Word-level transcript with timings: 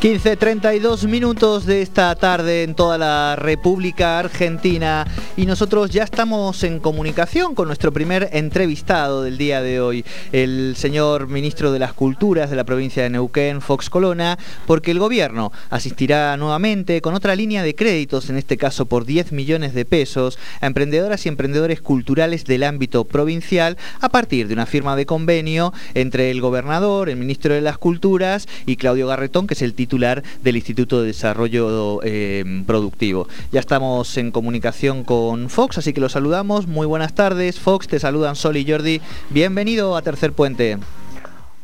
15.32 0.00 1.06
minutos 1.08 1.66
de 1.66 1.82
esta 1.82 2.14
tarde 2.14 2.62
en 2.62 2.74
toda 2.74 2.96
la 2.96 3.36
República 3.36 4.18
Argentina. 4.18 5.06
Y 5.36 5.44
nosotros 5.44 5.90
ya 5.90 6.04
estamos 6.04 6.64
en 6.64 6.80
comunicación 6.80 7.54
con 7.54 7.66
nuestro 7.66 7.92
primer 7.92 8.30
entrevistado 8.32 9.22
del 9.22 9.36
día 9.36 9.60
de 9.60 9.78
hoy, 9.82 10.06
el 10.32 10.72
señor 10.78 11.28
ministro 11.28 11.70
de 11.70 11.80
las 11.80 11.92
Culturas 11.92 12.48
de 12.48 12.56
la 12.56 12.64
provincia 12.64 13.02
de 13.02 13.10
Neuquén, 13.10 13.60
Fox 13.60 13.90
Colona, 13.90 14.38
porque 14.66 14.90
el 14.90 14.98
gobierno 14.98 15.52
asistirá 15.68 16.34
nuevamente 16.38 17.02
con 17.02 17.12
otra 17.12 17.36
línea 17.36 17.62
de 17.62 17.74
créditos, 17.74 18.30
en 18.30 18.38
este 18.38 18.56
caso 18.56 18.86
por 18.86 19.04
10 19.04 19.32
millones 19.32 19.74
de 19.74 19.84
pesos, 19.84 20.38
a 20.62 20.66
emprendedoras 20.66 21.26
y 21.26 21.28
emprendedores 21.28 21.82
culturales 21.82 22.46
del 22.46 22.62
ámbito 22.62 23.04
provincial 23.04 23.76
a 24.00 24.08
partir 24.08 24.48
de 24.48 24.54
una 24.54 24.64
firma 24.64 24.96
de 24.96 25.04
convenio 25.04 25.74
entre 25.92 26.30
el 26.30 26.40
gobernador, 26.40 27.10
el 27.10 27.16
ministro 27.16 27.52
de 27.52 27.60
las 27.60 27.76
Culturas 27.76 28.48
y 28.64 28.76
Claudio 28.76 29.06
Garretón, 29.06 29.46
que 29.46 29.52
es 29.52 29.60
el 29.60 29.74
titular 29.74 29.89
del 29.98 30.56
Instituto 30.56 31.00
de 31.00 31.08
Desarrollo 31.08 32.00
eh, 32.04 32.44
Productivo. 32.64 33.26
Ya 33.50 33.58
estamos 33.58 34.16
en 34.18 34.30
comunicación 34.30 35.02
con 35.02 35.50
Fox, 35.50 35.78
así 35.78 35.92
que 35.92 36.00
los 36.00 36.12
saludamos. 36.12 36.68
Muy 36.68 36.86
buenas 36.86 37.14
tardes, 37.14 37.58
Fox, 37.58 37.88
te 37.88 37.98
saludan 37.98 38.36
Sol 38.36 38.56
y 38.56 38.70
Jordi. 38.70 39.00
Bienvenido 39.30 39.96
a 39.96 40.02
Tercer 40.02 40.32
Puente. 40.32 40.78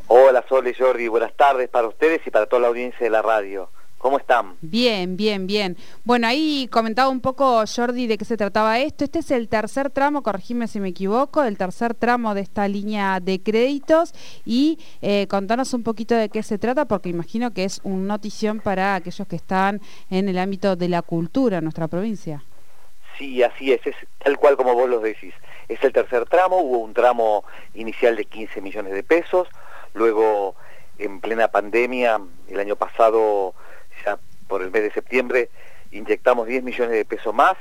Hola 0.08 0.44
Sol 0.48 0.66
y 0.66 0.74
Jordi, 0.74 1.06
buenas 1.06 1.34
tardes 1.34 1.68
para 1.68 1.86
ustedes 1.86 2.20
y 2.26 2.30
para 2.30 2.46
toda 2.46 2.62
la 2.62 2.68
audiencia 2.68 2.98
de 3.00 3.10
la 3.10 3.22
radio. 3.22 3.70
¿Cómo 3.98 4.18
están? 4.18 4.56
Bien, 4.60 5.16
bien, 5.16 5.46
bien. 5.46 5.76
Bueno, 6.04 6.26
ahí 6.26 6.68
comentaba 6.70 7.08
un 7.08 7.20
poco 7.20 7.64
Jordi 7.66 8.06
de 8.06 8.18
qué 8.18 8.24
se 8.24 8.36
trataba 8.36 8.78
esto. 8.78 9.04
Este 9.04 9.20
es 9.20 9.30
el 9.30 9.48
tercer 9.48 9.90
tramo, 9.90 10.22
corregime 10.22 10.68
si 10.68 10.80
me 10.80 10.88
equivoco, 10.88 11.42
el 11.42 11.56
tercer 11.56 11.94
tramo 11.94 12.34
de 12.34 12.42
esta 12.42 12.68
línea 12.68 13.20
de 13.20 13.42
créditos 13.42 14.12
y 14.44 14.78
eh, 15.00 15.26
contanos 15.28 15.72
un 15.72 15.82
poquito 15.82 16.14
de 16.14 16.28
qué 16.28 16.42
se 16.42 16.58
trata 16.58 16.84
porque 16.84 17.08
imagino 17.08 17.52
que 17.52 17.64
es 17.64 17.80
una 17.84 18.06
notición 18.06 18.60
para 18.60 18.96
aquellos 18.96 19.26
que 19.26 19.36
están 19.36 19.80
en 20.10 20.28
el 20.28 20.38
ámbito 20.38 20.76
de 20.76 20.88
la 20.88 21.02
cultura 21.02 21.58
en 21.58 21.64
nuestra 21.64 21.88
provincia. 21.88 22.44
Sí, 23.18 23.42
así 23.42 23.72
es, 23.72 23.86
es 23.86 23.96
tal 24.18 24.36
cual 24.36 24.56
como 24.56 24.74
vos 24.74 24.90
lo 24.90 25.00
decís. 25.00 25.34
Es 25.68 25.82
el 25.82 25.92
tercer 25.92 26.26
tramo, 26.26 26.58
hubo 26.58 26.78
un 26.78 26.92
tramo 26.92 27.44
inicial 27.74 28.14
de 28.14 28.26
15 28.26 28.60
millones 28.60 28.92
de 28.92 29.02
pesos, 29.02 29.48
luego 29.94 30.54
en 30.98 31.20
plena 31.20 31.48
pandemia, 31.48 32.20
el 32.48 32.60
año 32.60 32.76
pasado 32.76 33.54
por 34.48 34.62
el 34.62 34.70
mes 34.70 34.82
de 34.82 34.92
septiembre 34.92 35.50
inyectamos 35.90 36.46
10 36.46 36.62
millones 36.62 36.92
de 36.92 37.04
pesos 37.04 37.34
más 37.34 37.56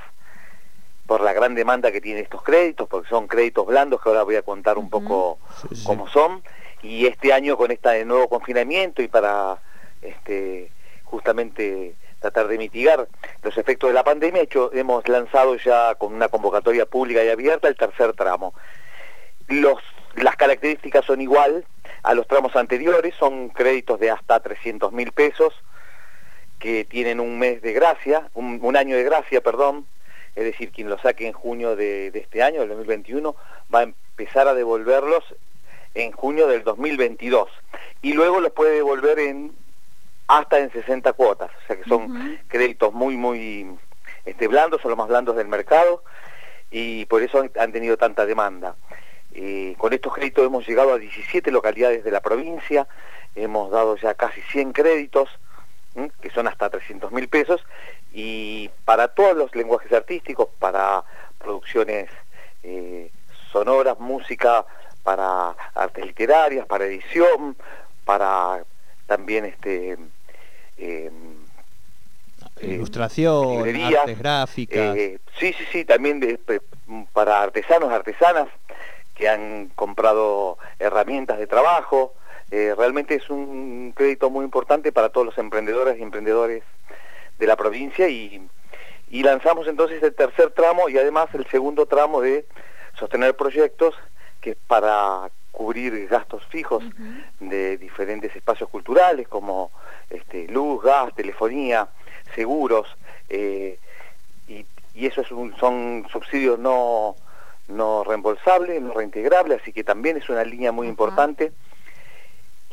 por 1.05 1.21
la 1.21 1.33
gran 1.33 1.53
demanda 1.55 1.91
que 1.91 2.01
tienen 2.01 2.23
estos 2.23 2.41
créditos, 2.41 2.87
porque 2.87 3.09
son 3.09 3.27
créditos 3.27 3.65
blandos 3.67 4.01
que 4.01 4.09
ahora 4.09 4.23
voy 4.23 4.35
a 4.35 4.41
contar 4.41 4.77
un 4.77 4.89
poco 4.89 5.37
cómo 5.83 6.07
son, 6.07 6.41
y 6.81 7.05
este 7.05 7.31
año 7.31 7.57
con 7.57 7.71
este 7.71 8.03
nuevo 8.05 8.27
confinamiento 8.27 9.01
y 9.01 9.07
para 9.07 9.59
este, 10.01 10.71
justamente 11.03 11.95
tratar 12.19 12.47
de 12.47 12.57
mitigar 12.57 13.07
los 13.43 13.57
efectos 13.57 13.89
de 13.89 13.93
la 13.93 14.03
pandemia, 14.03 14.41
hecho, 14.41 14.71
hemos 14.73 15.07
lanzado 15.07 15.55
ya 15.57 15.93
con 15.95 16.13
una 16.13 16.27
convocatoria 16.27 16.85
pública 16.85 17.23
y 17.23 17.29
abierta 17.29 17.67
el 17.67 17.75
tercer 17.75 18.13
tramo. 18.13 18.53
Los, 19.47 19.77
las 20.15 20.35
características 20.35 21.05
son 21.05 21.21
igual 21.21 21.65
a 22.01 22.13
los 22.15 22.27
tramos 22.27 22.55
anteriores, 22.55 23.13
son 23.15 23.49
créditos 23.49 23.99
de 23.99 24.09
hasta 24.09 24.39
300 24.39 24.91
mil 24.91 25.11
pesos, 25.11 25.53
que 26.65 26.83
tienen 26.83 27.19
un 27.19 27.37
mes 27.37 27.61
de 27.61 27.73
gracia, 27.73 28.27
un, 28.33 28.75
año 28.75 28.95
de 28.95 29.03
gracia, 29.03 29.39
perdón, 29.39 29.85
es 30.35 30.45
decir, 30.45 30.71
quien 30.71 30.89
lo 30.89 30.97
saque 30.97 31.27
en 31.27 31.33
junio 31.33 31.75
de, 31.75 32.07
este 32.07 32.41
año, 32.41 32.61
del 32.61 32.69
2021, 32.69 33.35
va 33.71 33.81
a 33.81 33.83
empezar 33.83 34.47
a 34.47 34.55
devolverlos 34.55 35.23
en 35.93 36.11
junio 36.11 36.47
del 36.47 36.63
2022 36.63 37.49
y 38.01 38.13
luego 38.13 38.39
los 38.39 38.51
puede 38.51 38.77
devolver 38.77 39.19
en 39.19 39.51
hasta 40.27 40.57
en 40.57 40.71
60 40.71 41.13
cuotas, 41.13 41.51
o 41.51 41.67
sea 41.67 41.75
que 41.75 41.87
son 41.87 42.39
créditos 42.47 42.91
muy, 42.91 43.15
muy 43.15 43.67
este, 44.25 44.47
blandos, 44.47 44.81
son 44.81 44.89
los 44.89 44.97
más 44.97 45.07
blandos 45.07 45.35
del 45.35 45.47
mercado 45.47 46.03
y 46.71 47.05
por 47.05 47.21
eso 47.21 47.47
han, 47.59 47.71
tenido 47.73 47.95
tanta 47.95 48.25
demanda. 48.25 48.75
Eh, 49.35 49.75
con 49.77 49.93
estos 49.93 50.15
créditos 50.15 50.43
hemos 50.43 50.67
llegado 50.67 50.93
a 50.93 50.97
17 50.97 51.51
localidades 51.51 52.03
de 52.03 52.09
la 52.09 52.21
provincia, 52.21 52.87
hemos 53.35 53.69
dado 53.69 53.97
ya 53.97 54.15
casi 54.15 54.41
100 54.41 54.73
créditos, 54.73 55.29
que 56.21 56.29
son 56.29 56.47
hasta 56.47 56.69
300 56.69 57.11
mil 57.11 57.27
pesos, 57.27 57.63
y 58.13 58.69
para 58.85 59.09
todos 59.09 59.35
los 59.35 59.55
lenguajes 59.55 59.91
artísticos, 59.91 60.49
para 60.59 61.03
producciones 61.37 62.09
eh, 62.63 63.11
sonoras, 63.51 63.99
música, 63.99 64.65
para 65.03 65.55
artes 65.75 66.05
literarias, 66.05 66.65
para 66.65 66.85
edición, 66.85 67.55
para 68.05 68.63
también 69.05 69.45
este 69.45 69.97
eh, 70.77 71.11
ilustración, 72.61 73.67
artes 73.85 74.17
gráficas. 74.17 74.95
Eh, 74.97 75.19
sí, 75.39 75.53
sí, 75.53 75.65
sí, 75.71 75.85
también 75.85 76.19
de, 76.19 76.39
para 77.13 77.41
artesanos, 77.41 77.91
artesanas 77.91 78.47
que 79.13 79.29
han 79.29 79.69
comprado 79.75 80.57
herramientas 80.79 81.37
de 81.37 81.47
trabajo, 81.47 82.14
eh, 82.51 82.73
realmente 82.77 83.15
es 83.15 83.29
un 83.29 83.93
crédito 83.95 84.29
muy 84.29 84.45
importante 84.45 84.91
para 84.91 85.09
todos 85.09 85.25
los 85.25 85.37
emprendedores 85.37 85.97
y 85.97 86.03
emprendedores 86.03 86.63
de 87.39 87.47
la 87.47 87.55
provincia 87.55 88.07
y, 88.09 88.47
lanzamos 89.11 89.67
entonces 89.67 90.03
el 90.03 90.13
tercer 90.13 90.51
tramo 90.51 90.89
y 90.89 90.97
además 90.97 91.29
el 91.33 91.47
segundo 91.47 91.85
tramo 91.85 92.21
de 92.21 92.45
sostener 92.99 93.35
proyectos 93.35 93.95
que 94.41 94.51
es 94.51 94.57
para 94.67 95.31
cubrir 95.51 96.07
gastos 96.07 96.45
fijos 96.47 96.83
de 97.39 97.77
diferentes 97.77 98.35
espacios 98.35 98.69
culturales 98.69 99.27
como 99.27 99.71
este, 100.09 100.47
luz, 100.47 100.83
gas, 100.83 101.15
telefonía, 101.15 101.87
seguros, 102.35 102.87
eh, 103.29 103.79
y, 104.47 104.65
y, 104.93 105.05
eso 105.07 105.21
es 105.21 105.29
son 105.59 106.05
subsidios 106.11 106.59
no, 106.59 107.15
no 107.69 108.03
reembolsables, 108.03 108.81
no 108.81 108.93
reintegrables, 108.93 109.61
así 109.61 109.71
que 109.71 109.83
también 109.83 110.17
es 110.17 110.29
una 110.29 110.43
línea 110.43 110.71
muy 110.71 110.87
importante 110.87 111.53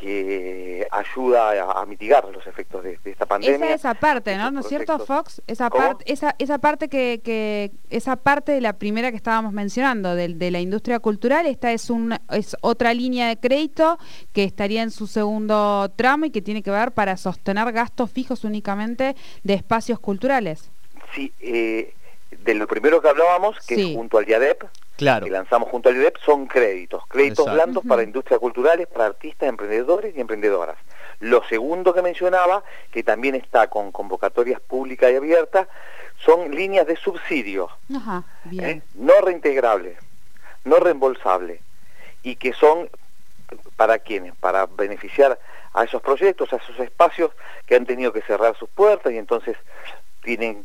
que 0.03 0.85
ayuda 0.91 1.81
a, 1.81 1.87
mitigar 1.87 2.29
los 2.29 2.45
efectos 2.49 2.83
de, 2.83 2.99
esta 3.05 3.25
pandemia. 3.25 3.67
Esa 3.67 3.75
esa 3.75 3.95
parte, 3.95 4.37
¿no? 4.37 4.51
¿No 4.51 4.61
es 4.61 4.67
cierto, 4.67 4.99
Fox? 4.99 5.41
Esa 5.47 5.71
parte, 5.71 6.11
esa, 6.13 6.35
esa 6.41 6.59
parte 6.59 6.89
que, 6.89 7.21
que, 7.23 7.71
esa 7.89 8.17
parte 8.17 8.51
de 8.51 8.61
la 8.61 8.73
primera 8.73 9.13
que 9.13 9.17
estábamos 9.17 9.53
mencionando, 9.53 10.17
de, 10.17 10.35
de, 10.35 10.51
la 10.51 10.59
industria 10.59 10.99
cultural, 10.99 11.47
esta 11.47 11.71
es 11.71 11.89
un, 11.89 12.19
es 12.31 12.57
otra 12.63 12.93
línea 12.95 13.29
de 13.29 13.37
crédito 13.37 13.97
que 14.33 14.43
estaría 14.43 14.83
en 14.83 14.91
su 14.91 15.07
segundo 15.07 15.89
tramo 15.95 16.25
y 16.25 16.31
que 16.31 16.43
tiene 16.43 16.65
que 16.65 16.73
ver 16.73 16.91
para 16.91 17.17
sostener 17.17 17.71
gastos 17.71 18.11
fijos 18.11 18.43
únicamente 18.43 19.15
de 19.45 19.55
espacios 19.55 20.01
culturales. 20.01 20.69
Sí, 21.15 21.33
eh, 21.39 21.95
de 22.45 22.55
lo 22.55 22.67
primero 22.67 23.01
que 23.01 23.09
hablábamos, 23.09 23.57
que 23.65 23.75
es 23.75 23.97
junto 23.97 24.19
al 24.19 24.29
IADEP, 24.29 24.65
que 24.97 25.31
lanzamos 25.31 25.69
junto 25.71 25.89
al 25.89 25.97
IDEP 25.97 26.19
son 26.25 26.47
créditos, 26.47 27.07
créditos 27.09 27.51
blandos 27.53 27.85
para 27.87 28.03
industrias 28.03 28.39
culturales, 28.39 28.87
para 28.87 29.07
artistas, 29.07 29.49
emprendedores 29.49 30.15
y 30.17 30.21
emprendedoras. 30.21 30.77
Lo 31.21 31.43
segundo 31.45 31.95
que 31.95 32.03
mencionaba, 32.03 32.63
que 32.91 33.03
también 33.03 33.35
está 33.35 33.69
con 33.69 33.93
convocatorias 33.93 34.61
públicas 34.61 35.11
y 35.13 35.17
abiertas, 35.17 35.69
son 36.25 36.55
líneas 36.55 36.87
de 36.87 36.97
subsidio, 36.97 37.69
¿eh? 38.61 38.83
no 38.95 39.21
reintegrables, 39.21 39.99
no 40.65 40.77
reembolsables, 40.77 41.61
y 42.23 42.37
que 42.37 42.53
son 42.53 42.89
para 43.77 43.99
quienes, 43.99 44.35
para 44.37 44.67
beneficiar 44.67 45.39
a 45.75 45.85
esos 45.85 46.03
proyectos, 46.03 46.53
a 46.53 46.57
esos 46.57 46.79
espacios 46.79 47.33
que 47.67 47.75
han 47.75 47.87
tenido 47.87 48.13
que 48.13 48.23
cerrar 48.23 48.57
sus 48.57 48.69
puertas 48.69 49.13
y 49.13 49.19
entonces 49.19 49.57
tienen 50.23 50.65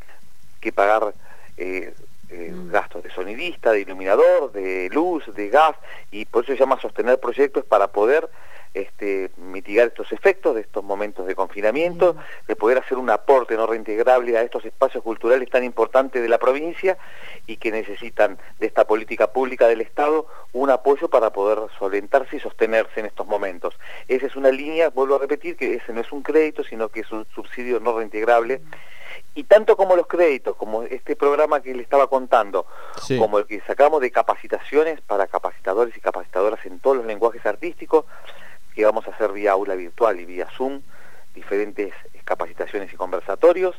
que 0.60 0.72
pagar 0.72 1.14
eh, 1.58 1.94
eh, 2.30 2.52
mm. 2.54 2.72
gastos 2.72 3.04
de 3.04 3.12
sonidista, 3.12 3.72
de 3.72 3.82
iluminador, 3.82 4.52
de 4.52 4.90
luz, 4.92 5.24
de 5.34 5.50
gas, 5.50 5.76
y 6.12 6.26
por 6.26 6.44
eso 6.44 6.54
se 6.54 6.60
llama 6.60 6.80
sostener 6.82 7.20
proyectos 7.20 7.64
para 7.64 7.88
poder 7.88 8.30
este, 8.74 9.32
mitigar 9.38 9.88
estos 9.88 10.12
efectos 10.12 10.54
de 10.56 10.62
estos 10.62 10.84
momentos 10.84 11.26
de 11.26 11.36
confinamiento, 11.36 12.14
mm. 12.14 12.48
de 12.48 12.56
poder 12.56 12.80
hacer 12.80 12.98
un 12.98 13.10
aporte 13.10 13.56
no 13.56 13.66
reintegrable 13.66 14.38
a 14.38 14.42
estos 14.42 14.66
espacios 14.66 15.04
culturales 15.04 15.50
tan 15.50 15.64
importantes 15.64 16.22
de 16.22 16.30
la 16.30 16.38
provincia 16.38 16.98
y 17.46 17.58
que 17.58 17.72
necesitan 17.72 18.38
de 18.60 18.68
esta 18.68 18.86
política 18.86 19.32
pública 19.32 19.68
del 19.68 19.82
Estado 19.82 20.28
un 20.54 20.70
apoyo 20.70 21.10
para 21.10 21.32
poder 21.32 21.60
solventarse 21.80 22.38
y 22.38 22.40
sostenerse 22.40 23.00
en 23.00 23.06
estos 23.06 23.26
momentos. 23.26 23.74
Esa 24.08 24.26
es 24.26 24.36
una 24.36 24.52
línea, 24.52 24.90
vuelvo 24.90 25.16
a 25.16 25.20
repetir, 25.20 25.56
que 25.56 25.76
ese 25.76 25.94
no 25.94 26.02
es 26.02 26.12
un 26.12 26.24
crédito, 26.24 26.64
sino 26.64 26.90
que 26.90 27.00
es 27.00 27.12
un 27.12 27.26
subsidio 27.34 27.80
no 27.80 27.98
reintegrable. 27.98 28.60
Mm 28.60 28.98
y 29.38 29.44
tanto 29.44 29.78
como 29.78 29.96
los 29.96 30.08
créditos, 30.08 30.56
como 30.56 30.82
este 30.82 31.16
programa 31.16 31.62
que 31.62 31.72
le 31.76 31.84
estaba 31.84 32.08
contando, 32.08 32.66
como 33.20 33.38
el 33.38 33.46
que 33.46 33.62
sacamos 33.62 34.02
de 34.02 34.10
capacitaciones 34.10 35.00
para 35.02 35.28
capacitadores 35.28 35.96
y 35.96 36.02
capacitadoras 36.02 36.66
en 36.66 36.80
todos 36.80 36.98
los 36.98 37.06
lenguajes 37.06 37.46
artísticos, 37.46 38.06
que 38.74 38.84
vamos 38.84 39.08
a 39.08 39.12
hacer 39.12 39.32
vía 39.34 39.52
aula 39.52 39.76
virtual 39.76 40.20
y 40.20 40.26
vía 40.26 40.48
Zoom, 40.58 40.82
diferentes 41.36 41.94
capacitaciones 42.24 42.92
y 42.92 42.96
conversatorios, 42.96 43.76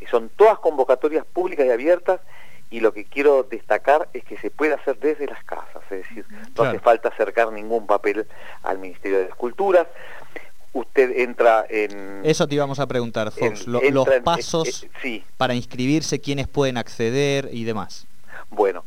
y 0.00 0.06
son 0.06 0.30
todas 0.30 0.58
convocatorias 0.58 1.26
públicas 1.26 1.66
y 1.66 1.70
abiertas, 1.70 2.20
y 2.70 2.80
lo 2.80 2.94
que 2.94 3.04
quiero 3.04 3.42
destacar 3.42 4.08
es 4.14 4.24
que 4.24 4.38
se 4.38 4.50
puede 4.50 4.72
hacer 4.72 4.98
desde 5.00 5.26
las 5.26 5.44
casas, 5.44 5.82
es 5.90 6.08
decir, 6.08 6.24
no 6.56 6.64
hace 6.64 6.78
falta 6.78 7.10
acercar 7.10 7.52
ningún 7.52 7.86
papel 7.86 8.26
al 8.62 8.78
Ministerio 8.78 9.18
de 9.18 9.28
las 9.28 9.36
Culturas, 9.36 9.86
usted 10.74 11.18
entra 11.18 11.64
en... 11.70 12.20
Eso 12.24 12.46
te 12.46 12.56
íbamos 12.56 12.78
a 12.78 12.86
preguntar, 12.86 13.30
Fox, 13.30 13.66
los 13.66 13.82
pasos 14.22 14.86
para 15.38 15.54
inscribirse, 15.54 16.20
quiénes 16.20 16.46
pueden 16.46 16.76
acceder 16.76 17.48
y 17.52 17.64
demás. 17.64 18.06
Bueno, 18.50 18.84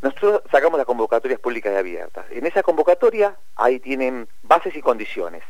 nosotros 0.00 0.42
sacamos 0.50 0.78
las 0.78 0.86
convocatorias 0.86 1.40
públicas 1.40 1.72
y 1.72 1.76
abiertas. 1.76 2.24
En 2.30 2.46
esa 2.46 2.62
convocatoria 2.62 3.36
ahí 3.56 3.80
tienen 3.80 4.28
bases 4.42 4.74
y 4.76 4.80
condiciones. 4.80 5.42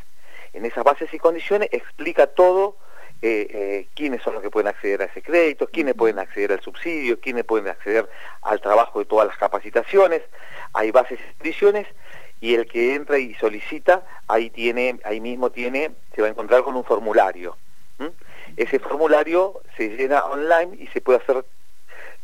En 0.52 0.64
esas 0.64 0.82
bases 0.82 1.12
y 1.12 1.18
condiciones 1.18 1.68
explica 1.70 2.26
todo 2.26 2.76
eh, 3.20 3.46
eh, 3.50 3.88
quiénes 3.94 4.22
son 4.22 4.34
los 4.34 4.42
que 4.42 4.50
pueden 4.50 4.68
acceder 4.68 5.02
a 5.02 5.04
ese 5.06 5.22
crédito, 5.22 5.66
quiénes 5.66 5.94
pueden 5.94 6.18
acceder 6.18 6.52
al 6.52 6.60
subsidio, 6.60 7.20
quiénes 7.20 7.44
pueden 7.44 7.68
acceder 7.68 8.08
al 8.42 8.60
trabajo 8.60 8.98
de 8.98 9.04
todas 9.04 9.26
las 9.28 9.36
capacitaciones. 9.36 10.22
Hay 10.72 10.90
bases 10.90 11.18
y 11.20 11.34
condiciones 11.34 11.86
y 12.40 12.54
el 12.54 12.66
que 12.66 12.94
entra 12.94 13.18
y 13.18 13.34
solicita, 13.34 14.04
ahí 14.28 14.50
tiene, 14.50 15.00
ahí 15.04 15.20
mismo 15.20 15.50
tiene, 15.50 15.92
se 16.14 16.22
va 16.22 16.28
a 16.28 16.30
encontrar 16.30 16.62
con 16.62 16.76
un 16.76 16.84
formulario. 16.84 17.56
Ese 18.56 18.78
formulario 18.78 19.60
se 19.76 19.88
llena 19.88 20.24
online 20.24 20.76
y 20.78 20.86
se 20.88 21.00
puede 21.00 21.18
hacer 21.18 21.44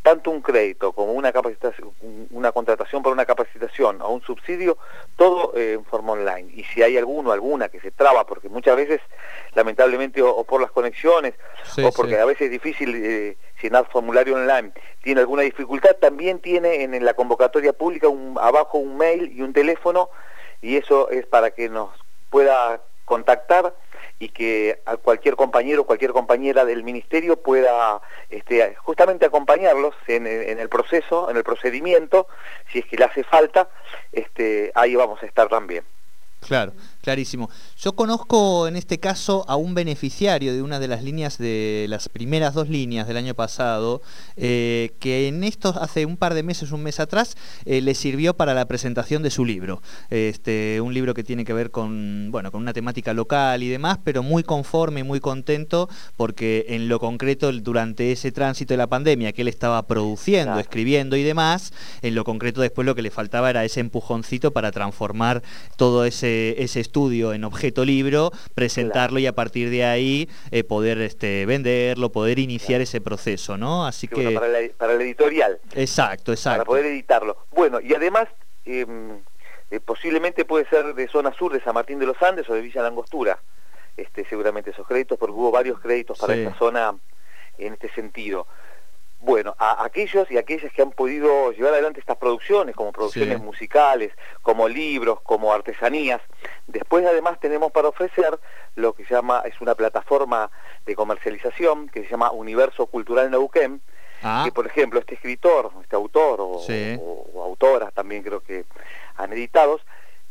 tanto 0.03 0.31
un 0.31 0.43
crédito 0.43 0.93
como 0.93 1.13
una 1.13 1.33
capacitación, 1.33 1.93
una 2.31 2.51
contratación 2.51 3.03
por 3.03 3.13
una 3.13 3.25
capacitación 3.25 4.03
o 4.03 4.11
un 4.11 4.23
subsidio, 4.23 4.77
todo 5.17 5.53
eh, 5.57 5.75
en 5.75 5.85
forma 5.85 6.13
online. 6.13 6.51
Y 6.55 6.65
si 6.65 6.83
hay 6.83 6.99
alguno, 6.99 7.31
alguna 7.31 7.69
que 7.69 7.81
se 7.81 7.93
traba, 7.93 8.27
porque 8.27 8.49
muchas 8.49 8.77
veces, 8.77 9.01
lamentablemente, 9.55 10.21
o, 10.21 10.43
por 10.43 10.61
las 10.61 10.73
conexiones, 10.73 11.35
o 11.83 11.93
porque 11.93 12.19
a 12.19 12.25
veces 12.25 12.47
es 12.47 12.51
difícil 12.51 12.95
eh, 12.97 13.37
llenar 13.63 13.87
formulario 13.89 14.35
online, 14.35 14.73
tiene 15.03 15.21
alguna 15.21 15.43
dificultad, 15.43 15.95
también 15.97 16.41
tiene 16.41 16.83
en, 16.83 17.05
la 17.05 17.15
convocatoria 17.15 17.73
pública 17.73 18.09
un, 18.09 18.37
abajo 18.41 18.79
un 18.79 18.97
mail 18.97 19.33
y 19.33 19.43
un 19.43 19.53
teléfono, 19.53 20.11
y 20.61 20.77
eso 20.77 21.11
es 21.11 21.27
para 21.27 21.53
que 21.53 21.69
nos 21.69 21.91
pueda 22.29 22.81
contactar 23.05 23.75
y 24.23 24.29
que 24.29 24.81
a 24.87 24.97
cualquier 24.99 25.35
compañero 25.35 25.83
o 25.83 25.85
cualquier 25.85 26.13
compañera 26.13 26.65
del 26.65 26.85
ministerio 26.85 27.43
pueda 27.43 28.01
este, 28.31 28.77
justamente 28.77 29.27
acompañarlos 29.27 29.97
en, 30.07 30.29
el 30.29 30.69
proceso, 30.69 31.29
en 31.29 31.37
el 31.37 31.43
procedimiento, 31.43 32.29
si 32.71 32.79
es 32.79 32.87
que 32.87 32.97
le 32.97 33.07
hace 33.07 33.25
falta, 33.25 33.69
este, 34.13 34.71
ahí 34.77 34.95
vamos 34.95 35.21
a 35.25 35.27
estar 35.27 35.49
también. 35.49 35.83
Claro, 36.47 36.73
clarísimo. 37.03 37.49
Yo 37.79 37.93
conozco 37.93 38.67
en 38.67 38.75
este 38.75 38.99
caso 38.99 39.45
a 39.49 39.55
un 39.55 39.75
beneficiario 39.75 40.53
de 40.53 40.61
una 40.61 40.81
de 40.81 40.89
las 40.89 41.05
líneas 41.05 41.39
de 41.39 41.87
las 41.89 42.09
primeras 42.09 42.53
dos 42.53 42.69
líneas 42.69 43.07
del 43.07 43.17
año 43.17 43.35
pasado, 43.35 44.03
eh, 44.37 44.93
que 44.99 45.29
en 45.29 45.45
estos 45.45 45.77
hace 45.77 46.05
un 46.05 46.17
par 46.17 46.35
de 46.35 46.43
meses, 46.43 46.73
un 46.73 46.83
mes 46.83 46.99
atrás, 46.99 47.37
eh, 47.65 47.81
le 47.81 47.95
sirvió 47.95 48.35
para 48.35 48.55
la 48.55 48.67
presentación 48.67 49.23
de 49.23 49.31
su 49.31 49.45
libro. 49.45 49.83
Este, 50.11 50.81
un 50.81 50.93
libro 50.93 51.15
que 51.15 51.23
tiene 51.23 51.45
que 51.45 51.53
ver 51.53 51.71
con, 51.71 52.31
bueno, 52.33 52.51
con 52.51 52.61
una 52.61 52.73
temática 52.73 53.15
local 53.15 53.63
y 53.63 53.69
demás, 53.69 53.99
pero 54.03 54.25
muy 54.25 54.43
conforme 54.43 55.01
y 55.01 55.05
muy 55.05 55.21
contento 55.21 55.89
porque 56.17 56.67
en 56.71 56.89
lo 56.89 56.99
concreto 56.99 57.53
durante 57.53 58.11
ese 58.11 58.33
tránsito 58.33 58.75
de 58.75 58.79
la 58.79 58.89
pandemia 58.89 59.33
que 59.33 59.43
él 59.43 59.49
estaba 59.49 59.87
produciendo, 59.87 60.59
escribiendo 60.59 61.17
y 61.17 61.23
demás, 61.23 61.73
en 62.03 62.17
lo 62.17 62.25
concreto 62.25 62.61
después 62.61 62.85
lo 62.85 62.97
que 62.97 63.03
le 63.03 63.11
faltaba 63.11 63.51
era 63.51 63.65
ese 63.65 63.79
empujoncito 63.79 64.51
para 64.51 64.73
transformar 64.73 65.43
todo 65.77 66.05
ese 66.05 66.32
ese, 66.59 66.81
estudio 66.81 67.33
en 67.33 67.45
objeto 67.45 67.85
libro, 67.85 68.31
presentarlo 68.55 69.19
y 69.19 69.27
a 69.27 69.35
partir 69.35 69.71
de 69.71 69.85
ahí 69.85 70.29
eh, 70.51 70.65
poder 70.65 71.01
este, 71.01 71.47
venderlo, 71.47 72.11
poder 72.11 72.39
iniciar 72.39 72.81
ese 72.81 73.01
proceso, 73.01 73.57
¿no? 73.57 73.87
Así 73.87 74.09
que... 74.09 74.33
para, 74.33 74.93
el 74.95 75.01
editorial. 75.01 75.59
Exacto, 75.75 76.33
exacto. 76.33 76.59
Para 76.59 76.65
poder 76.65 76.87
editarlo. 76.87 77.37
Bueno, 77.53 77.81
y 77.81 77.95
además... 77.95 78.29
Em, 78.65 79.21
eh, 79.73 79.81
posiblemente 79.81 80.45
puede 80.45 80.69
ser 80.69 80.95
de 80.95 81.09
zona 81.09 81.33
sur 81.33 81.51
de 81.51 81.63
San 81.63 81.73
Martín 81.73 81.99
de 81.99 82.05
los 82.05 82.23
Andes 82.23 82.47
o 82.51 82.53
de 82.53 82.61
Villa 82.61 82.83
Langostura, 82.83 83.39
este, 83.97 84.27
seguramente 84.27 84.71
esos 84.71 84.87
créditos, 84.87 85.19
porque 85.19 85.33
hubo 85.33 85.51
varios 85.51 85.81
créditos 85.81 86.19
para 86.19 86.35
esta 86.35 86.55
zona 86.59 86.95
en 87.57 87.73
este 87.73 87.89
sentido 87.95 88.47
bueno, 89.23 89.55
a 89.57 89.85
aquellos 89.85 90.29
y 90.33 90.37
aquellas 90.37 90.73
que 90.73 90.83
han 90.83 90.91
podido 90.91 91.53
llevar 91.53 91.75
adelante 91.75 92.01
estas 92.01 92.17
producciones, 92.17 92.75
como 92.75 92.91
producciones 92.91 93.41
musicales, 93.41 94.13
como 94.43 94.69
libros, 94.69 95.21
como 95.21 95.53
artesanías. 95.53 96.21
Después 96.67 97.07
además 97.07 97.39
tenemos 97.39 97.71
para 97.71 97.89
ofrecer 97.89 98.41
lo 98.75 98.95
que 98.95 99.05
se 99.05 99.15
llama, 99.15 99.45
es 99.47 99.61
una 99.61 99.77
plataforma 99.77 100.51
de 100.85 100.97
comercialización 100.97 101.89
que 101.89 102.03
se 102.03 102.11
llama 102.11 102.33
Universo 102.33 102.87
Cultural 102.87 103.31
Neuquén, 103.31 103.81
ah. 104.25 104.43
que 104.45 104.51
por 104.51 104.67
ejemplo 104.67 104.99
este 104.99 105.15
escritor, 105.15 105.71
este 105.81 105.95
autor 105.95 106.41
o, 106.41 106.57
o 106.57 107.43
autoras 107.45 107.95
también 107.95 108.25
creo 108.25 108.41
que 108.41 108.65
han 109.15 109.33
editados, 109.33 109.83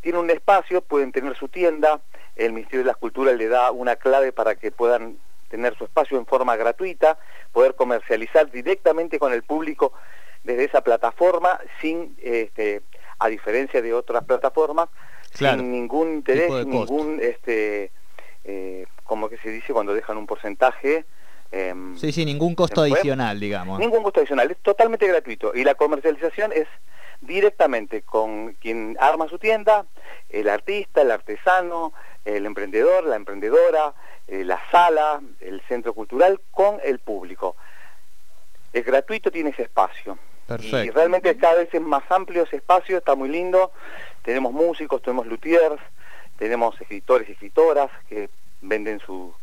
tiene 0.02 0.20
un 0.20 0.30
espacio, 0.30 0.82
pueden 0.82 1.14
tener 1.14 1.38
su 1.38 1.48
tienda, 1.48 2.02
el 2.36 2.52
Ministerio 2.52 2.80
de 2.80 2.88
las 2.88 2.98
Culturas 2.98 3.38
le 3.38 3.48
da 3.48 3.72
una 3.72 3.96
clave 3.96 4.34
para 4.34 4.56
que 4.56 4.70
puedan 4.70 5.18
tener 5.52 5.78
su 5.78 5.84
espacio 5.84 6.18
en 6.18 6.26
forma 6.26 6.56
gratuita, 6.56 7.20
poder 7.52 7.76
comercializar 7.76 8.50
directamente 8.50 9.20
con 9.20 9.34
el 9.34 9.44
público 9.44 9.94
desde 10.44 10.64
esa 10.64 10.82
plataforma 10.82 11.60
sin, 11.82 12.16
este, 12.22 12.82
a 13.20 13.28
diferencia 13.28 13.82
de 13.82 13.94
otras 13.94 14.24
plataformas, 14.24 14.90
sin 15.34 15.72
ningún 15.72 16.14
interés, 16.14 16.50
ningún, 16.66 17.20
este, 17.22 17.92
eh, 18.46 18.86
como 19.04 19.30
que 19.30 19.38
se 19.38 19.50
dice 19.50 19.74
cuando 19.74 19.94
dejan 19.94 20.18
un 20.18 20.26
porcentaje. 20.26 21.06
Em, 21.52 21.98
sí, 21.98 22.14
sí, 22.14 22.24
ningún 22.26 22.56
costo 22.56 22.82
adicional, 22.82 23.40
digamos. 23.40 23.78
Ningún 23.78 24.04
costo 24.04 24.22
adicional, 24.22 24.50
es 24.50 24.58
totalmente 24.58 25.06
gratuito. 25.06 25.52
Y 25.54 25.66
la 25.66 25.76
comercialización 25.76 26.54
es 26.54 26.68
directamente 27.20 28.02
con 28.02 28.54
quien 28.54 28.98
arma 29.00 29.28
su 29.28 29.38
tienda, 29.38 29.86
el 30.30 30.50
artista, 30.50 31.02
el 31.02 31.12
artesano, 31.12 31.94
el 32.26 32.46
emprendedor, 32.46 33.06
la 33.06 33.16
emprendedora, 33.16 33.94
eh, 34.32 34.46
la 34.46 34.62
sala, 34.72 35.22
el 35.42 35.62
centro 35.68 35.94
cultural 35.94 36.40
con 36.52 36.80
el 36.86 37.00
público. 37.00 37.58
Es 38.72 38.86
gratuito, 38.86 39.30
tiene 39.30 39.50
ese 39.50 39.64
espacio. 39.64 40.18
Y 40.58 40.90
realmente 40.90 41.36
cada 41.36 41.56
vez 41.56 41.74
es 41.74 41.82
más 41.82 42.10
amplio 42.10 42.44
ese 42.44 42.56
espacio, 42.56 42.98
está 42.98 43.14
muy 43.14 43.28
lindo. 43.28 43.74
Tenemos 44.24 44.54
músicos, 44.54 45.02
tenemos 45.02 45.28
luthiers, 45.28 45.82
tenemos 46.38 46.80
escritores 46.80 47.28
y 47.28 47.34
escritoras 47.34 47.92
que 48.08 48.30
venden 48.62 49.02
su, 49.02 49.34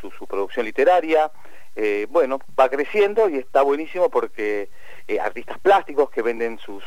su, 0.00 0.26
producción 0.28 0.66
literaria. 0.66 1.32
Eh, 1.74 2.06
bueno, 2.08 2.38
va 2.58 2.68
creciendo 2.68 3.28
y 3.28 3.38
está 3.38 3.62
buenísimo 3.62 4.08
porque 4.08 4.68
eh, 5.08 5.18
artistas 5.18 5.58
plásticos 5.58 6.10
que 6.10 6.22
venden 6.22 6.60
sus, 6.60 6.84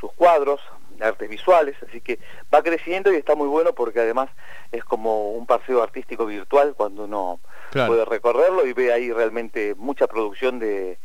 sus 0.00 0.12
cuadros, 0.14 0.60
artes 1.02 1.28
visuales, 1.28 1.76
así 1.86 2.00
que 2.00 2.18
va 2.52 2.62
creciendo 2.62 3.12
y 3.12 3.16
está 3.16 3.34
muy 3.34 3.48
bueno 3.48 3.72
porque 3.72 4.00
además 4.00 4.30
es 4.70 4.84
como 4.84 5.32
un 5.32 5.46
paseo 5.46 5.82
artístico 5.82 6.26
virtual 6.26 6.74
cuando 6.76 7.04
uno 7.04 7.40
puede 7.72 8.04
recorrerlo 8.04 8.66
y 8.66 8.72
ve 8.72 8.92
ahí 8.92 9.12
realmente 9.12 9.74
mucha 9.76 10.06
producción 10.06 10.58
de, 10.58 10.98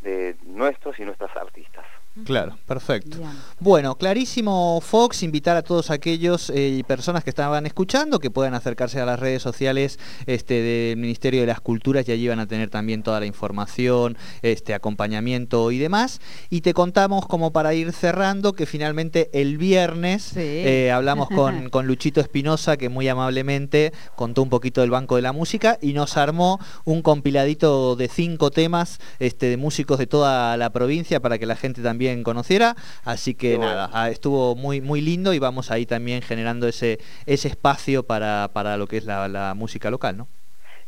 de 0.00 0.36
nuestros 0.42 0.98
y 0.98 1.04
nuestras 1.04 1.34
artistas. 1.36 1.84
Claro, 2.24 2.58
perfecto. 2.66 3.16
Bueno, 3.58 3.94
clarísimo 3.96 4.80
Fox, 4.82 5.22
invitar 5.22 5.56
a 5.56 5.62
todos 5.62 5.90
aquellos 5.90 6.52
eh, 6.54 6.84
personas 6.86 7.24
que 7.24 7.30
estaban 7.30 7.64
escuchando 7.64 8.18
que 8.18 8.30
puedan 8.30 8.52
acercarse 8.52 9.00
a 9.00 9.06
las 9.06 9.18
redes 9.18 9.42
sociales 9.42 9.98
este, 10.26 10.60
del 10.60 10.98
Ministerio 10.98 11.40
de 11.40 11.46
las 11.46 11.62
Culturas 11.62 12.06
y 12.06 12.12
allí 12.12 12.28
van 12.28 12.38
a 12.38 12.46
tener 12.46 12.68
también 12.68 13.02
toda 13.02 13.18
la 13.18 13.24
información, 13.24 14.18
este 14.42 14.74
acompañamiento 14.74 15.70
y 15.70 15.78
demás. 15.78 16.20
Y 16.50 16.60
te 16.60 16.74
contamos 16.74 17.26
como 17.26 17.50
para 17.50 17.72
ir 17.72 17.92
cerrando 17.92 18.52
que 18.52 18.66
finalmente 18.66 19.30
el 19.32 19.56
viernes 19.56 20.36
eh, 20.36 20.92
hablamos 20.92 21.28
con, 21.30 21.68
con 21.70 21.86
Luchito 21.86 22.20
Espinosa 22.20 22.76
que 22.76 22.90
muy 22.90 23.08
amablemente 23.08 23.94
contó 24.16 24.42
un 24.42 24.50
poquito 24.50 24.82
del 24.82 24.90
Banco 24.90 25.16
de 25.16 25.22
la 25.22 25.32
Música 25.32 25.78
y 25.80 25.94
nos 25.94 26.18
armó 26.18 26.60
un 26.84 27.00
compiladito 27.00 27.96
de 27.96 28.08
cinco 28.08 28.50
temas 28.50 28.98
este, 29.18 29.46
de 29.46 29.56
músicos 29.56 29.98
de 29.98 30.06
toda 30.06 30.58
la 30.58 30.70
provincia 30.70 31.18
para 31.20 31.38
que 31.38 31.46
la 31.46 31.56
gente 31.56 31.80
también 31.80 32.01
conociera. 32.22 32.76
Así 33.04 33.34
que 33.34 33.58
nada, 33.58 33.90
ah, 33.92 34.10
estuvo 34.10 34.54
muy, 34.54 34.80
muy 34.80 35.00
lindo 35.00 35.32
y 35.32 35.38
vamos 35.38 35.70
ahí 35.70 35.86
también 35.86 36.22
generando 36.22 36.68
ese, 36.68 36.98
ese 37.26 37.48
espacio 37.48 38.02
para, 38.02 38.50
para 38.52 38.76
lo 38.76 38.86
que 38.86 38.98
es 38.98 39.04
la, 39.04 39.54
música 39.56 39.90
local, 39.90 40.16
¿no? 40.16 40.28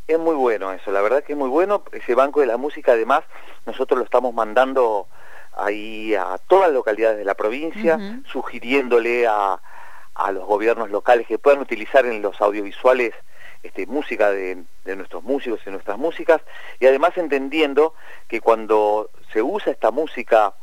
Es 0.07 0.19
muy 0.19 0.35
bueno 0.35 0.71
eso, 0.71 0.91
la 0.91 1.01
verdad 1.01 1.23
que 1.23 1.33
es 1.33 1.37
muy 1.37 1.49
bueno. 1.49 1.83
Ese 1.91 2.13
banco 2.13 2.39
de 2.41 2.45
la 2.45 2.57
música, 2.57 2.91
además, 2.91 3.23
nosotros 3.65 3.97
lo 3.97 4.05
estamos 4.05 4.33
mandando 4.33 5.07
ahí 5.55 6.13
a 6.13 6.37
todas 6.47 6.67
las 6.67 6.73
localidades 6.73 7.17
de 7.17 7.25
la 7.25 7.33
provincia, 7.33 8.21
sugiriéndole 8.31 9.25
a, 9.25 9.59
a, 10.13 10.31
los 10.31 10.45
gobiernos 10.45 10.91
locales 10.91 11.25
que 11.27 11.39
puedan 11.39 11.61
utilizar 11.61 12.05
en 12.05 12.21
los 12.21 12.39
audiovisuales 12.41 13.13
este, 13.63 13.87
música 13.87 14.29
de, 14.29 14.63
de, 14.83 14.95
nuestros 14.95 15.23
músicos 15.23 15.59
y 15.65 15.71
nuestras 15.71 15.97
músicas, 15.97 16.41
y 16.79 16.85
además 16.85 17.17
entendiendo 17.17 17.95
que 18.27 18.39
cuando 18.39 19.09
se 19.33 19.41
usa 19.41 19.71
esta 19.71 19.89
música 19.89 20.53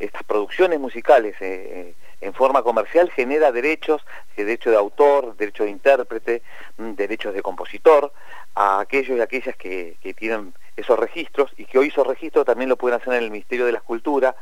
estas 0.00 0.22
producciones 0.24 0.80
musicales 0.80 1.36
eh, 1.40 1.94
eh, 1.94 1.94
en 2.20 2.34
forma 2.34 2.62
comercial 2.62 3.10
genera 3.10 3.52
derechos, 3.52 4.04
derecho 4.36 4.70
de 4.70 4.76
autor, 4.76 5.36
derecho 5.36 5.64
de 5.64 5.70
intérprete, 5.70 6.42
mm, 6.78 6.92
derechos 6.92 7.34
de 7.34 7.42
compositor, 7.42 8.12
a 8.54 8.80
aquellos 8.80 9.16
y 9.16 9.20
aquellas 9.20 9.56
que, 9.56 9.96
tienen 10.16 10.52
esos 10.76 10.98
registros 10.98 11.52
y 11.56 11.66
que 11.66 11.78
hoy 11.78 11.88
esos 11.88 12.06
registros 12.06 12.44
también 12.44 12.68
lo 12.68 12.76
pueden 12.76 13.00
hacer 13.00 13.14
en 13.14 13.24
el 13.24 13.30
Ministerio 13.30 13.66
de 13.66 13.72
la 13.72 13.78
Escultura 13.78 14.34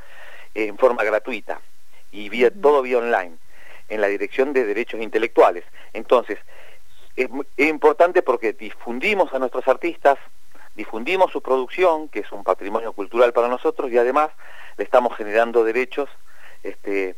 eh, 0.55 0.67
en 0.67 0.79
forma 0.79 1.05
gratuita 1.05 1.61
y 2.11 2.29
vía, 2.29 2.51
todo 2.51 2.83
vía 2.83 2.99
online, 2.99 3.37
en 3.89 4.01
la 4.01 4.09
Dirección 4.09 4.53
de 4.53 4.65
Derechos 4.65 5.01
Intelectuales. 5.01 5.65
Entonces, 5.93 6.39
es, 7.17 7.29
importante 7.57 8.23
porque 8.23 8.53
difundimos 8.53 9.33
a 9.35 9.39
nuestros 9.39 9.67
artistas, 9.67 10.19
difundimos 10.79 11.33
su 11.33 11.43
producción, 11.43 12.09
que 12.09 12.21
es 12.21 12.31
un 12.31 12.45
patrimonio 12.45 12.93
cultural 12.93 13.33
para 13.33 13.49
nosotros, 13.49 13.91
y 13.91 13.99
además 13.99 14.31
le 14.77 14.85
estamos 14.85 15.15
generando 15.17 15.65
derechos 15.65 16.09
este, 16.63 17.17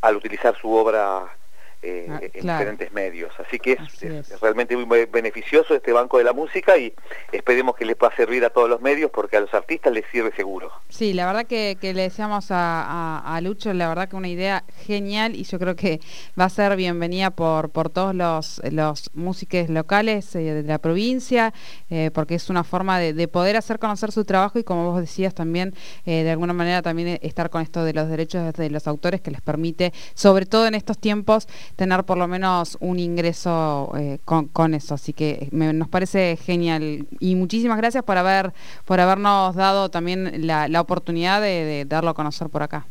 al 0.00 0.16
utilizar 0.16 0.56
su 0.56 0.70
obra 0.72 1.32
eh, 1.80 2.08
ah, 2.10 2.18
en 2.20 2.32
diferentes 2.32 2.92
medios. 2.92 3.32
Así 3.38 3.60
que 3.60 3.78
es, 4.00 4.40
realmente 4.40 4.76
muy 4.76 5.04
beneficioso 5.06 5.76
este 5.76 5.92
Banco 5.92 6.18
de 6.18 6.24
la 6.24 6.32
Música 6.32 6.76
y 6.76 6.92
esperemos 7.30 7.76
que 7.76 7.84
les 7.84 7.94
pueda 7.94 8.14
servir 8.16 8.44
a 8.44 8.50
todos 8.50 8.68
los 8.68 8.80
medios 8.80 9.12
porque 9.12 9.36
a 9.36 9.40
los 9.40 9.54
artistas 9.54 9.92
les 9.92 10.04
sirve 10.10 10.32
seguro. 10.34 10.72
Sí, 10.88 11.12
la 11.12 11.26
verdad 11.26 11.46
que, 11.46 11.76
le 11.80 12.02
decíamos 12.02 12.46
a, 12.50 13.38
Lucho, 13.42 13.72
la 13.72 13.88
verdad 13.88 14.08
que 14.08 14.16
una 14.16 14.28
idea 14.28 14.64
genial 14.86 15.36
y 15.36 15.44
yo 15.44 15.60
creo 15.60 15.76
que 15.76 16.00
va 16.38 16.46
a 16.46 16.48
ser 16.48 16.74
bienvenida 16.74 17.30
por, 17.30 17.70
por 17.70 17.90
todos 17.90 18.12
los, 18.12 18.60
los 18.72 19.10
músicos 19.14 19.68
locales 19.68 20.34
eh, 20.34 20.40
de 20.40 20.62
la 20.64 20.78
provincia, 20.78 21.54
eh, 21.90 22.10
porque 22.12 22.34
es 22.34 22.50
una 22.50 22.64
forma 22.64 22.98
de, 22.98 23.28
poder 23.28 23.56
hacer 23.56 23.78
conocer 23.78 24.10
su 24.10 24.24
trabajo 24.24 24.58
y 24.58 24.64
como 24.64 24.90
vos 24.90 25.00
decías 25.00 25.32
también, 25.34 25.74
de 26.04 26.30
alguna 26.30 26.54
manera 26.54 26.82
también 26.82 27.20
estar 27.22 27.50
con 27.50 27.62
esto 27.62 27.84
de 27.84 27.92
los 27.92 28.08
derechos 28.08 28.52
de 28.54 28.70
los 28.70 28.88
autores 28.88 29.20
que 29.20 29.30
les 29.30 29.42
permite, 29.42 29.92
sobre 30.14 30.46
todo 30.46 30.66
en 30.66 30.74
estos 30.74 30.98
tiempos, 30.98 31.46
tener 31.76 32.04
por 32.04 32.18
lo 32.18 32.28
menos 32.28 32.76
un 32.80 32.98
ingreso 32.98 33.92
eh, 33.96 34.18
con, 34.24 34.74
eso. 34.74 34.94
Así 34.94 35.12
que 35.12 35.48
nos 35.52 35.88
parece 35.88 36.36
genial. 36.36 37.06
Y 37.20 37.34
muchísimas 37.34 37.78
gracias 37.78 38.04
por 38.04 38.18
haber 38.18 38.52
por 38.84 39.00
habernos 39.00 39.54
dado 39.54 39.90
también 39.90 40.46
la, 40.46 40.80
oportunidad 40.80 41.40
de, 41.40 41.84
darlo 41.86 42.10
a 42.10 42.14
conocer 42.14 42.48
por 42.48 42.62
acá. 42.62 42.86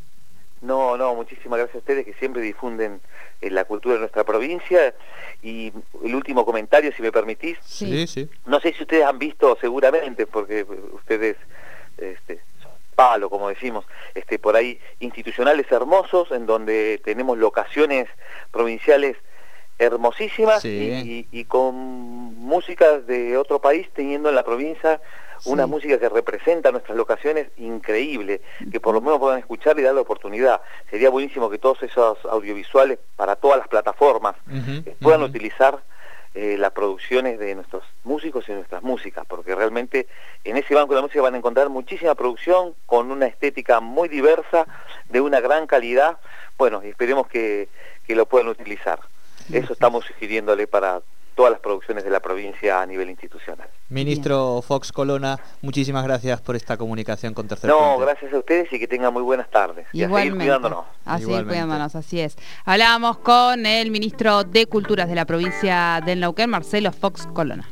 No, 0.62 0.98
no, 0.98 1.14
muchísimas 1.14 1.60
gracias 1.60 1.76
a 1.76 1.80
ustedes 1.80 2.06
que 2.06 2.14
siempre 2.16 2.42
difunden 2.42 3.00
eh, 3.42 3.52
la 3.52 3.66
cultura 3.66 3.96
de 3.96 4.02
nuestra 4.02 4.24
provincia. 4.24 4.94
Y 5.44 5.72
el 6.04 6.16
último 6.16 6.46
comentario, 6.46 6.92
si 6.92 7.02
me 7.02 7.12
permitís. 7.12 7.58
Sí, 7.64 8.08
sí. 8.08 8.30
No 8.46 8.60
sé 8.60 8.74
si 8.74 8.84
ustedes 8.84 9.06
han 9.06 9.20
visto, 9.20 9.58
seguramente, 9.62 10.26
porque 10.26 10.66
ustedes 10.94 11.38
este, 11.98 12.42
palo, 12.98 13.30
como 13.30 13.48
decimos, 13.48 13.86
este, 14.16 14.40
por 14.40 14.56
ahí 14.56 14.80
institucionales 15.00 15.72
hermosos, 15.72 16.32
en 16.32 16.48
donde 16.48 17.00
tenemos 17.06 17.38
locaciones 17.38 18.08
provinciales 18.52 19.16
hermosísimas 19.78 20.66
y, 20.66 21.46
con 21.48 21.76
músicas 21.76 23.06
de 23.06 23.38
otro 23.38 23.62
país 23.62 23.88
teniendo 23.94 24.30
en 24.30 24.36
la 24.36 24.44
provincia 24.44 25.00
una 25.46 25.68
música 25.68 26.00
que 26.00 26.10
representa 26.10 26.72
nuestras 26.72 26.98
locaciones 26.98 27.50
increíble, 27.58 28.42
que 28.72 28.80
por 28.80 28.96
lo 28.96 29.02
menos 29.02 29.20
puedan 29.20 29.38
escuchar 29.38 29.78
y 29.78 29.84
dar 29.84 29.94
la 29.94 30.02
oportunidad. 30.02 30.62
Sería 30.90 31.12
buenísimo 31.12 31.52
que 31.52 31.60
todos 31.60 31.84
esos 31.84 32.18
audiovisuales 32.26 32.98
para 33.16 33.36
todas 33.36 33.60
las 33.60 33.68
plataformas 33.68 34.36
puedan 35.00 35.22
utilizar 35.22 35.84
eh, 36.40 36.56
las 36.56 36.72
producciones 36.72 37.40
de 37.40 37.56
nuestros 37.56 37.84
músicos 38.04 38.48
y 38.48 38.52
nuestras 38.52 38.84
músicas, 38.84 39.26
porque 39.28 39.56
realmente 39.56 40.06
en 40.44 40.56
ese 40.56 40.76
banco 40.76 40.94
de 40.94 40.98
la 40.98 41.02
música 41.02 41.20
van 41.24 41.34
a 41.34 41.38
encontrar 41.38 41.70
muchísima 41.70 42.14
producción 42.14 42.76
con 42.86 43.10
una 43.10 43.26
estética 43.26 43.80
muy 43.80 44.08
diversa, 44.08 44.68
de 45.10 45.20
una 45.20 45.40
gran 45.40 45.66
calidad, 45.66 46.20
bueno, 46.56 46.84
esperemos 46.84 47.26
que, 47.26 47.70
que 48.06 48.14
lo 48.14 48.28
puedan 48.28 48.50
utilizar. 48.50 49.00
Eso 49.52 49.74
estamos 49.74 50.06
sugiriéndole 50.06 50.68
para 50.68 51.02
todas 51.38 51.52
las 51.52 51.62
producciones 51.62 52.04
de 52.04 52.10
la 52.10 52.20
provincia 52.20 52.82
a 52.82 52.86
nivel 52.88 53.12
institucional. 53.12 53.70
Ministro 53.90 54.60
Fox 54.64 54.92
Colona, 54.92 55.38
muchísimas 55.62 56.04
gracias 56.04 56.42
por 56.42 56.56
esta 56.56 56.78
comunicación 56.78 57.36
con 57.36 57.48
Tercer 57.48 57.70
No, 57.70 58.00
gracias 58.00 58.34
a 58.34 58.40
ustedes 58.40 58.74
y 58.74 58.80
que 58.80 58.88
tengan 58.88 59.14
muy 59.14 59.22
buenas 59.22 59.48
tardes. 59.52 59.86
Y 59.94 60.02
a 60.02 60.10
seguir 60.10 60.36
cuidándonos. 60.36 60.86
A 61.06 61.20
seguir 61.20 61.46
cuidándonos, 61.46 61.96
así 61.96 62.20
es. 62.20 62.36
Hablábamos 62.66 63.20
con 63.20 63.68
el 63.68 63.92
ministro 63.92 64.44
de 64.46 64.66
Culturas 64.66 65.08
de 65.08 65.14
la 65.14 65.26
provincia 65.26 66.02
del 66.04 66.22
Neuquén, 66.22 66.50
Marcelo 66.50 66.92
Fox 66.92 67.28
Colona. 67.28 67.70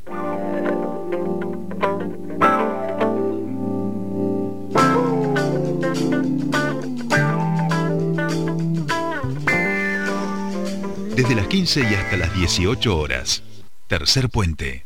Desde 11.15 11.34
las 11.34 11.48
15 11.48 11.79
y 11.79 11.95
hasta 11.95 12.17
las 12.17 12.31
18 12.36 12.95
horas. 12.95 13.41
Tercer 13.88 14.30
puente. 14.30 14.84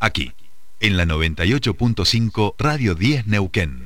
Aquí, 0.00 0.34
en 0.80 0.98
la 0.98 1.06
98.5 1.06 2.56
Radio 2.58 2.94
10 2.94 3.26
Neuquén. 3.26 3.83